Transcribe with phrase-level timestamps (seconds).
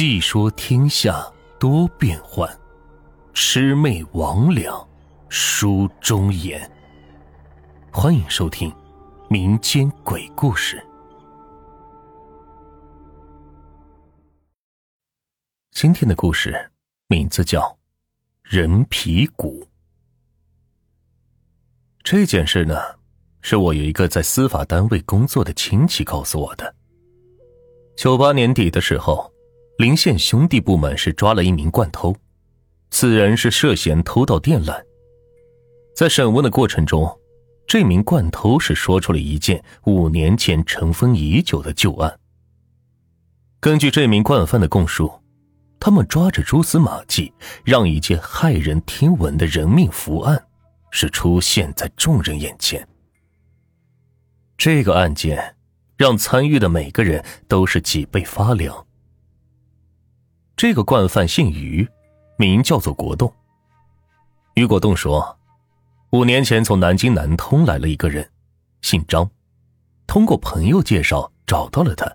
[0.00, 1.28] 细说天下
[1.58, 2.48] 多变幻，
[3.34, 4.86] 魑魅魍魉
[5.28, 6.70] 书中言。
[7.90, 8.72] 欢迎收听
[9.28, 10.80] 民间鬼故事。
[15.72, 16.70] 今天的故事
[17.08, 17.60] 名字叫
[18.44, 19.64] 《人皮骨》。
[22.04, 22.80] 这件事呢，
[23.40, 26.72] 是我有一个在司法单位工作的亲戚告诉我的。
[27.96, 29.28] 九八年底的时候，
[29.78, 32.12] 临县兄弟部门是抓了一名惯偷，
[32.90, 34.76] 此人是涉嫌偷盗电缆。
[35.94, 37.08] 在审问的过程中，
[37.64, 42.18] 这名惯偷是说出了一件五年前尘封已久的旧案。
[43.60, 45.12] 根据这名惯犯的供述，
[45.78, 47.32] 他们抓着蛛丝马迹，
[47.64, 50.44] 让一件骇人听闻的人命符案
[50.90, 52.84] 是出现在众人眼前。
[54.56, 55.54] 这个案件。
[55.96, 58.86] 让参与的每个人都是脊背发凉。
[60.58, 61.88] 这个惯犯姓于，
[62.36, 63.32] 名叫做国栋。
[64.54, 65.38] 于国栋说，
[66.10, 68.28] 五年前从南京南通来了一个人，
[68.82, 69.30] 姓张，
[70.08, 72.12] 通过朋友介绍找到了他，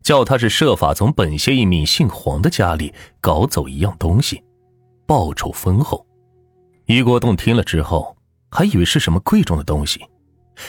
[0.00, 4.40] 叫他是设法从本县一名姓黄的家里搞走一样东西，
[5.04, 6.06] 报酬丰厚。
[6.86, 8.16] 于国栋听了之后，
[8.52, 10.00] 还以为是什么贵重的东西，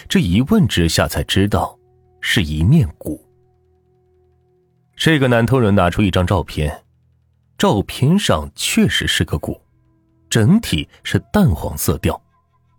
[0.09, 1.77] 这一问之下才知道。
[2.23, 3.23] 是一面鼓。
[5.03, 6.83] 这个南通人拿出一张照片，
[7.57, 9.59] 照片上确实是个鼓，
[10.29, 12.21] 整体是淡黄色调，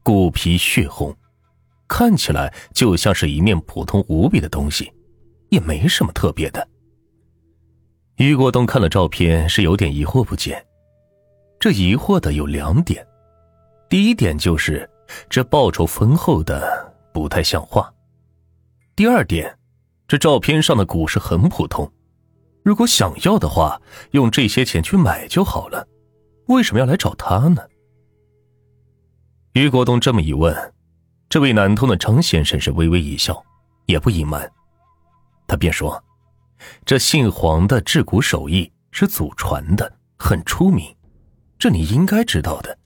[0.04, 1.12] 骨皮血红，
[1.88, 4.92] 看起来就像是一面普通无比的东西，
[5.48, 6.64] 也没什么特别的。
[8.18, 10.64] 于国东看了照片，是有点疑惑不解。
[11.58, 13.04] 这疑惑的有两点，
[13.88, 14.88] 第一点就是
[15.28, 17.92] 这报酬丰厚的不太像话。
[18.94, 19.58] 第二点，
[20.06, 21.92] 这照片上的鼓是很普通，
[22.62, 23.80] 如果想要的话，
[24.12, 25.86] 用这些钱去买就好了，
[26.46, 27.62] 为什么要来找他呢？
[29.54, 30.72] 于国东这么一问，
[31.28, 33.44] 这位南通的张先生是微微一笑，
[33.86, 34.50] 也不隐瞒，
[35.46, 36.02] 他便说
[36.86, 40.86] ：“这姓黄的制骨手艺是祖传的，很出名，
[41.58, 42.78] 这你应该知道的。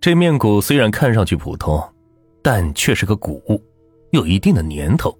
[0.00, 1.80] 这面鼓虽然看上去普通，
[2.42, 3.64] 但却是个古物。”
[4.10, 5.16] 有一定的年头，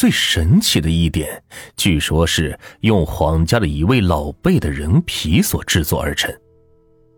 [0.00, 1.44] 最神奇的一点，
[1.76, 6.34] 据说是用皇家的一位老辈的人皮所制作而成。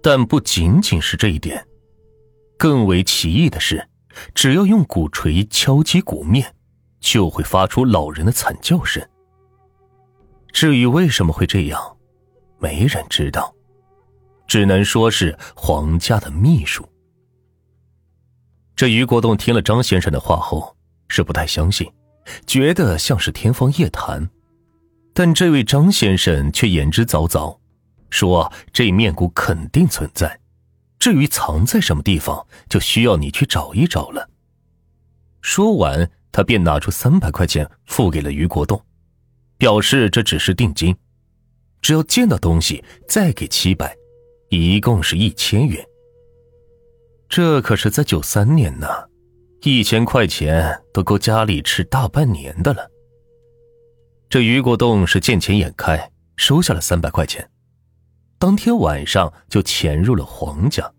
[0.03, 1.65] 但不仅仅是这一点，
[2.59, 3.88] 更为奇异的是，
[4.34, 6.56] 只要用鼓槌敲击鼓面，
[6.98, 9.00] 就会发出老人的惨叫声。
[10.50, 11.97] 至于为什么会这样，
[12.59, 13.54] 没人知道，
[14.48, 16.84] 只能说是皇家的秘术。
[18.75, 20.76] 这于国栋听了张先生的话后，
[21.06, 21.88] 是不太相信，
[22.47, 24.31] 觉得像是天方夜谭。
[25.15, 27.59] 但这位张先生却言之凿凿，
[28.09, 30.41] 说这面鼓肯定存在，
[30.99, 34.31] 至于藏在什么地方，就需要你去找一找了。
[35.43, 38.83] 说完，他便拿出三百块钱付给了于国栋，
[39.59, 40.97] 表示这只是定金，
[41.83, 43.94] 只要见到东西再给七百，
[44.49, 45.84] 一共是一千元。
[47.28, 48.87] 这可是在九三年呢，
[49.64, 52.90] 一千块钱都够家里吃大半年的了。
[54.28, 57.48] 这于国栋是见钱眼开，收下了三百块钱，
[58.38, 60.90] 当天晚上就潜入了黄家。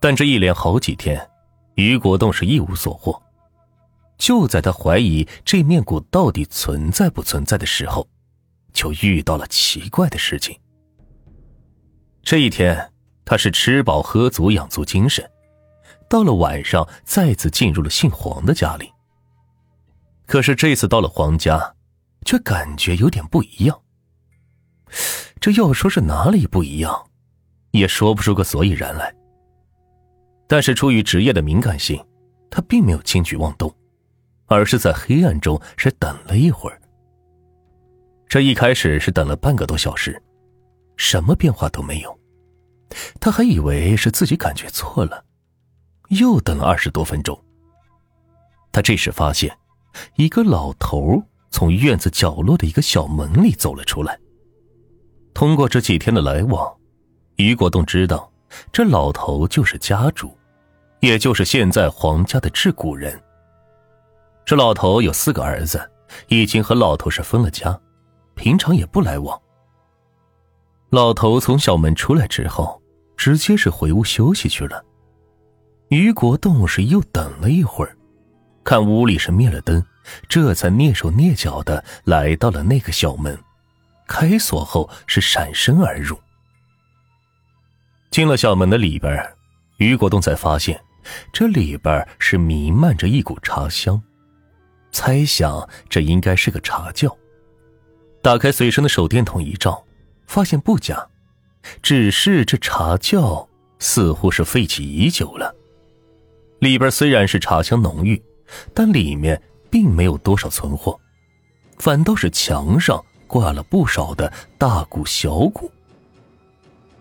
[0.00, 1.30] 但这一连好几天，
[1.74, 3.22] 于国栋是一无所获。
[4.16, 8.08] 就在他怀疑这面鼓到底存在不存在的时候，
[8.72, 10.58] 就遇到了奇怪的事情。
[12.22, 12.92] 这一天。
[13.24, 15.22] 他是吃饱喝足，养足精神，
[16.08, 18.90] 到了晚上再次进入了姓黄的家里。
[20.26, 21.74] 可是这次到了黄家，
[22.24, 23.80] 却感觉有点不一样。
[25.40, 27.10] 这要说是哪里不一样，
[27.70, 29.14] 也说不出个所以然来。
[30.46, 32.02] 但是出于职业的敏感性，
[32.50, 33.74] 他并没有轻举妄动，
[34.46, 36.80] 而是在黑暗中是等了一会儿。
[38.26, 40.20] 这一开始是等了半个多小时，
[40.96, 42.18] 什么变化都没有。
[43.20, 45.24] 他还以为是自己感觉错了，
[46.08, 47.38] 又等了二十多分钟。
[48.72, 49.56] 他这时发现，
[50.16, 54.18] 一个老头从院子角落的一个小门里走了出来。
[55.34, 56.72] 通过这几天的来往，
[57.36, 58.30] 于国栋知道，
[58.72, 60.36] 这老头就是家主，
[61.00, 63.20] 也就是现在皇家的制骨人。
[64.44, 65.90] 这老头有四个儿子，
[66.28, 67.78] 已经和老头是分了家，
[68.34, 69.40] 平常也不来往。
[70.90, 72.80] 老头从小门出来之后，
[73.16, 74.82] 直接是回屋休息去了。
[75.88, 77.96] 于国栋是又等了一会儿，
[78.62, 79.82] 看屋里是灭了灯，
[80.28, 83.38] 这才蹑手蹑脚的来到了那个小门，
[84.06, 86.18] 开锁后是闪身而入。
[88.10, 89.16] 进了小门的里边，
[89.78, 90.78] 于国栋才发现，
[91.32, 94.02] 这里边是弥漫着一股茶香，
[94.92, 97.16] 猜想这应该是个茶窖。
[98.20, 99.82] 打开随身的手电筒一照，
[100.26, 101.06] 发现不假，
[101.80, 103.48] 只是这茶窖
[103.78, 105.54] 似乎是废弃已久了。
[106.60, 108.20] 里边虽然是茶香浓郁，
[108.74, 109.40] 但里面
[109.70, 110.98] 并没有多少存货，
[111.78, 115.70] 反倒是墙上挂了不少的大鼓、小鼓。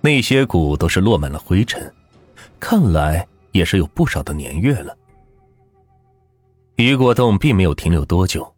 [0.01, 1.92] 那些鼓都是落满了灰尘，
[2.59, 4.95] 看来也是有不少的年月了。
[6.75, 8.56] 于国栋并没有停留多久，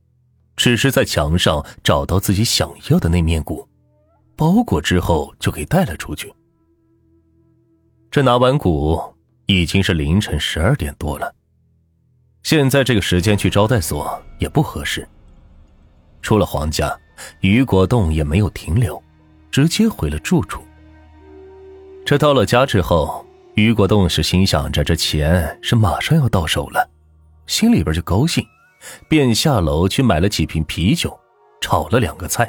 [0.57, 3.65] 只是在墙上找到自己想要的那面鼓，
[4.35, 6.31] 包裹之后就给带了出去。
[8.11, 9.01] 这拿完鼓
[9.49, 11.33] 已经是凌晨十二点多了，
[12.43, 15.07] 现在这个时间去招待所也不合适。
[16.21, 16.95] 出了黄家，
[17.39, 19.01] 于国栋也没有停留，
[19.49, 20.61] 直接回了住处。
[22.05, 23.25] 这到了家之后，
[23.55, 26.87] 于国栋是心想着这钱是马上要到手了，
[27.47, 28.45] 心里边就高兴，
[29.07, 31.19] 便下楼去买了几瓶啤酒，
[31.59, 32.47] 炒了两个菜，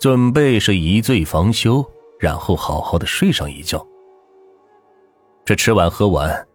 [0.00, 1.84] 准备是一醉方休，
[2.18, 3.86] 然后好好的睡上一觉。
[5.50, 6.46] 这吃完喝完，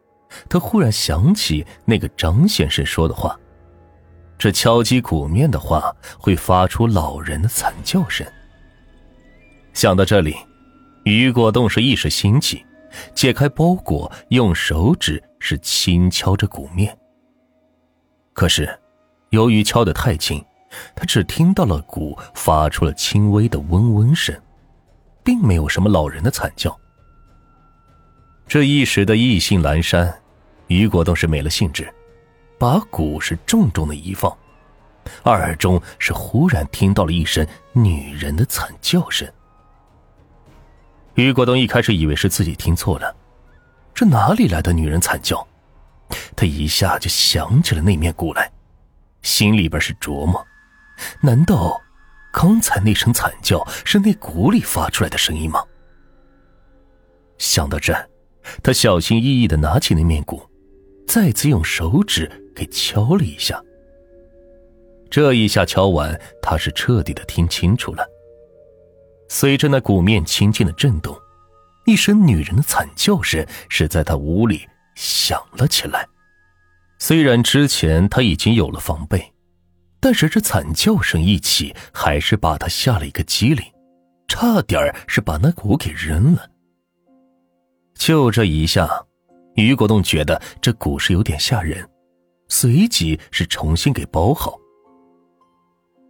[0.48, 3.38] 他忽然想起那个张先生说的话
[4.40, 8.26] ：“这敲击鼓面的话，会发出老人的惨叫声。”
[9.76, 10.34] 想到这里。
[11.04, 12.66] 于果冻是一时兴起，
[13.14, 16.98] 解开包裹，用手指是轻敲着鼓面。
[18.32, 18.80] 可是，
[19.32, 20.42] 由于敲得太轻，
[20.96, 24.34] 他只听到了鼓发出了轻微的嗡嗡声，
[25.22, 26.74] 并没有什么老人的惨叫。
[28.48, 30.22] 这一时的意兴阑珊，
[30.68, 31.92] 于国栋是没了兴致，
[32.60, 34.36] 把鼓是重重的一放，
[35.24, 39.28] 耳中是忽然听到了一声女人的惨叫声。
[41.16, 43.16] 于国栋一开始以为是自己听错了，
[43.94, 45.46] 这哪里来的女人惨叫？
[46.36, 48.52] 他一下就想起了那面鼓来，
[49.24, 50.46] 心里边是琢磨：
[51.20, 51.82] 难道
[52.32, 55.64] 刚才那声惨叫是那鼓里发出来的声音吗？
[57.40, 57.94] 想到这，
[58.64, 60.42] 他小心翼翼的拿起那面鼓，
[61.08, 63.62] 再次用手指给敲了一下。
[65.10, 68.06] 这一下敲完，他是彻底的听清楚了。
[69.30, 71.16] 随着那鼓面轻轻的震动，
[71.86, 76.06] 一声女人的惨叫声是在他屋里响了起来。
[77.00, 79.34] 虽然之前他已经有了防备，
[80.00, 83.66] 但是这惨叫声一起，还是把他吓了一个机灵，
[84.28, 86.50] 差点是把那鼓给扔了。
[87.96, 88.90] 就这一下，
[89.56, 91.88] 于国栋觉得这鼓是有点吓人，
[92.48, 94.58] 随即是重新给包好。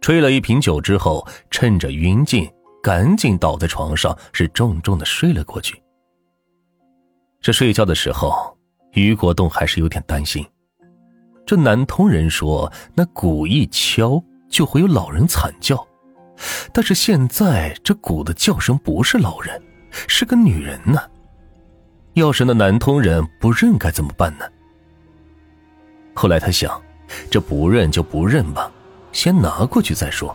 [0.00, 2.48] 吹了一瓶酒之后，趁着晕劲。
[2.82, 5.82] 赶紧倒在床上，是重重的睡了过去。
[7.40, 8.56] 这睡觉的时候，
[8.92, 10.46] 于国栋还是有点担心。
[11.44, 15.84] 这南通人说，那鼓一敲就会有老人惨叫，
[16.72, 19.60] 但是现在这鼓的叫声不是老人，
[19.90, 21.00] 是个女人呢。
[22.16, 24.46] 要是那南通人不认该怎么办呢？
[26.14, 26.82] 后来他想，
[27.30, 28.72] 这不认就不认吧，
[29.12, 30.34] 先拿过去再说。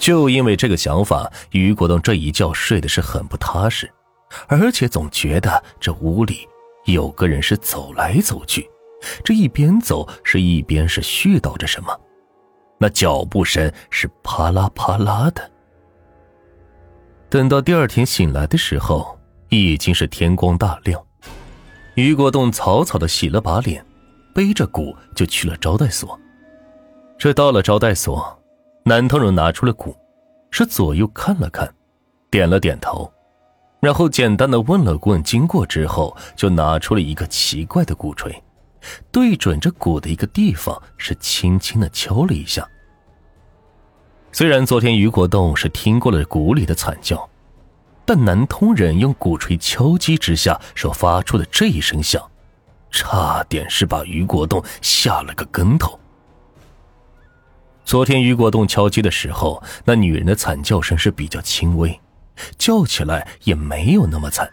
[0.00, 3.88] 就因为这个想法，于国栋这一觉睡的是很不踏实，
[4.48, 6.48] 而且总觉得这屋里
[6.86, 8.68] 有个人是走来走去，
[9.24, 11.96] 这一边走是一边是絮叨着什么，
[12.76, 15.48] 那脚步声是啪啦啪啦的。
[17.30, 19.16] 等到第二天醒来的时候，
[19.48, 21.02] 已经是天光大亮，
[21.94, 23.84] 于国栋草草的洗了把脸，
[24.34, 26.18] 背着鼓就去了招待所。
[27.16, 28.40] 这到了招待所。
[28.86, 29.96] 南通人拿出了鼓，
[30.50, 31.74] 是左右看了看，
[32.30, 33.10] 点了点头，
[33.80, 38.44] 然后简单的问了问经过之后，就拿出了一个奇怪的鼓槌，
[39.10, 42.68] 对准着鼓的一个地方，是轻轻的敲了一下。
[44.32, 47.26] 虽然昨天于国栋是听过了鼓里的惨叫，
[48.06, 52.22] 但南通人用鼓槌敲击之下所发出的这一声响，
[52.90, 55.98] 差点是把于国栋吓了个跟头。
[57.84, 62.00] 昨天于国栋敲击的时候，那女人的惨叫声是比较轻微，
[62.56, 64.50] 叫起来也没有那么惨。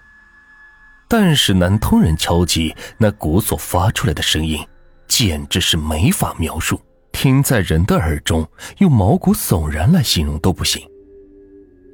[1.07, 4.65] 但是南通人敲击那鼓所发出来的声音，
[5.07, 6.81] 简直是没法描述，
[7.11, 10.81] 听在人的耳中，用毛骨悚然来形容都不行。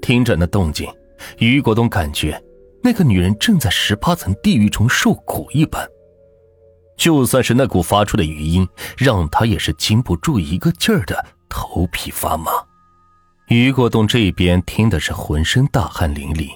[0.01, 0.87] 听着那动静，
[1.39, 2.41] 于国栋感觉
[2.83, 5.87] 那个女人正在十八层地狱中受苦一般。
[6.97, 12.51] 就算是那股发出的余音，让他也是禁不住一个劲儿的头皮发麻。
[13.49, 16.49] 于国栋这边听的是浑身大汗淋漓，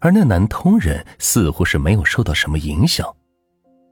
[0.00, 3.12] 而那南通人似乎是没有受到什么影响，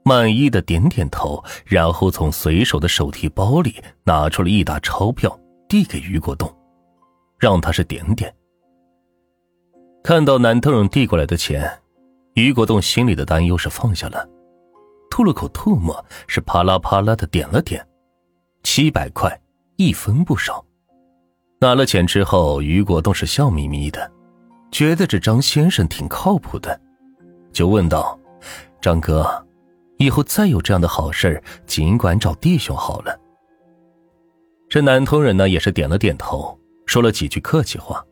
[0.05, 3.75] 满意的点点头，然后从随手的手提包里
[4.05, 5.37] 拿出了一沓钞票，
[5.67, 6.51] 递给于国栋，
[7.37, 8.33] 让他是点点。
[10.05, 11.67] 看到南通人递过来的钱，
[12.35, 14.23] 于国栋心里的担忧是放下了，
[15.09, 17.83] 吐了口唾沫，是啪啦啪啦的点了点，
[18.61, 19.41] 七百块，
[19.77, 20.63] 一分不少。
[21.59, 24.11] 拿了钱之后，于国栋是笑眯眯的，
[24.71, 26.79] 觉得这张先生挺靠谱的，
[27.51, 28.15] 就问道
[28.79, 29.25] ：“张哥，
[29.97, 33.19] 以后再有这样的好事尽管找弟兄好了。”
[34.69, 38.05] 这南通人呢，也是点了点头，说了几句客气话。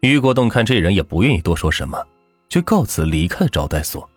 [0.00, 2.06] 于国栋看这人也不愿意多说什么，
[2.48, 4.08] 就告辞离开了招待所。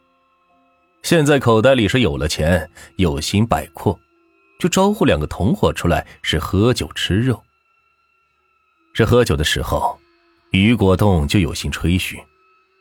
[1.02, 4.00] 现在口袋里是有了钱，有心摆阔，
[4.60, 7.42] 就招呼两个同伙出来，是喝酒吃肉。
[8.94, 10.00] 这喝酒的时候，
[10.52, 12.22] 于国栋就有心吹嘘，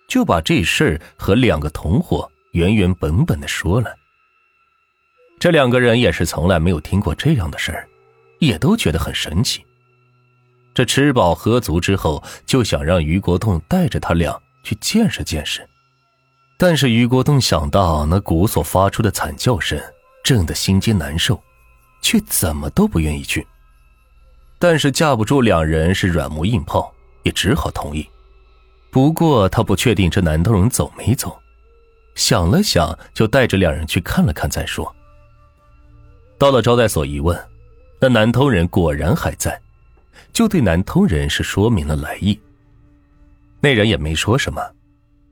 [0.07, 3.95] 就把这事儿和两个同伙原原本本的说了。
[5.39, 7.89] 这两个人也是从来没有听过这样的事儿，
[8.41, 9.65] 也都觉得很神奇。
[10.73, 15.67] 这吃饱喝足之后，就想让于国栋带着他俩去见识见识。
[16.57, 19.81] 但是于国栋想到那鼓所发出的惨叫声，
[20.23, 21.43] 震得心惊难受，
[22.03, 23.47] 却怎么都不愿意去。
[24.59, 28.07] 但是架不住两人是软磨硬泡，也只好同意。
[28.91, 31.39] 不过他不确定这南通人走没走，
[32.15, 34.95] 想了想，就带着两人去看了看再说。
[36.37, 37.39] 到了招待所一问，
[38.01, 39.61] 那南通人果然还在，
[40.33, 42.39] 就对南通人是说明了来意。
[43.61, 44.63] 那人也没说什么，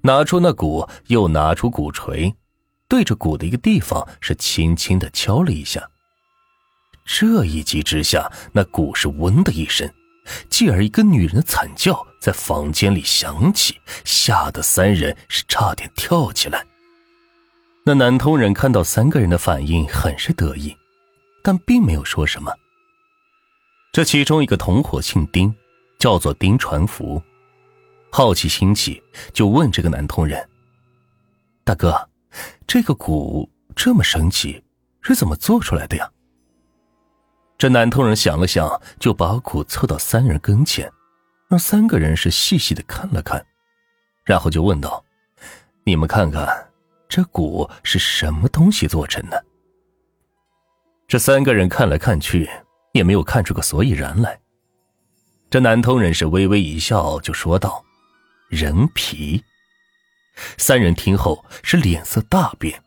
[0.02, 2.34] 拿出那鼓，又拿出鼓槌，
[2.88, 5.88] 对着鼓的一个地方是轻轻的敲了一下。
[7.04, 9.90] 这一击之下，那鼓是“嗡”的一声，
[10.50, 16.62] 继而一个女人的惨叫在房间里响起，吓得三人是差点跳起来。
[17.84, 20.76] 那南通人看到三个人的反应，很是得意，
[21.42, 22.52] 但并没有说什么。
[23.98, 25.52] 这其中一个同伙姓丁，
[25.98, 27.20] 叫做丁传福，
[28.12, 29.02] 好奇心起，
[29.32, 30.48] 就问这个南通人
[31.66, 32.08] ：“大哥，
[32.64, 34.62] 这个鼓这么神奇，
[35.00, 36.08] 是怎么做出来的呀？”
[37.58, 40.88] 这南通人想了想，就把鼓凑到三人跟前，
[41.48, 43.44] 让三个人是细细的看了看，
[44.24, 45.04] 然后就问道
[45.82, 46.70] ：“你们看看，
[47.08, 49.44] 这鼓是什么东西做成的？”
[51.08, 52.48] 这三个人看来看去，
[52.98, 54.38] 也没有看出个所以然来。
[55.48, 57.82] 这南通人是微微一笑，就说道
[58.50, 59.42] ：“人皮。”
[60.58, 62.82] 三人听后是脸色大变。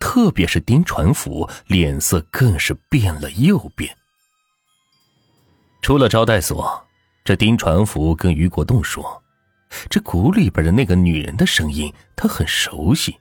[0.00, 3.96] 特别是丁传福脸色更是变了又变。
[5.82, 6.86] 出了招待所，
[7.24, 9.20] 这丁传福跟于国栋说
[9.90, 13.18] ：“这谷里边的那个女人的声音，他很熟悉，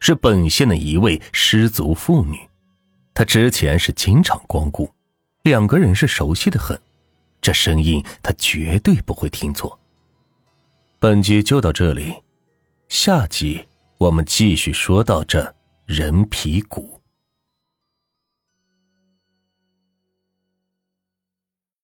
[0.00, 2.48] 是本县的一位失足妇女，
[3.12, 4.90] 他之前是经常光顾，
[5.42, 6.80] 两个人是熟悉的很，
[7.40, 9.78] 这声音他绝对不会听错。”
[10.98, 12.14] 本集就到这里，
[12.88, 13.64] 下集
[13.98, 15.54] 我们继续说到这。
[15.86, 16.99] 人皮骨。